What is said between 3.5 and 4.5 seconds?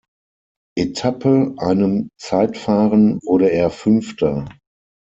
er Fünfter.